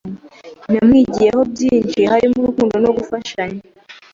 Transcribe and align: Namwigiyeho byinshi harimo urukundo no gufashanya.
Namwigiyeho 0.71 1.41
byinshi 1.51 1.99
harimo 2.11 2.37
urukundo 2.41 2.75
no 2.83 2.89
gufashanya. 2.97 3.61